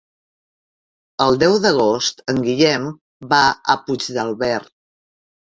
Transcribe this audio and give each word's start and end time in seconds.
El 1.25 1.37
deu 1.43 1.57
d'agost 1.65 2.25
en 2.33 2.41
Guillem 2.47 2.89
va 3.35 3.43
a 3.75 3.77
Puigdàlber. 3.85 4.53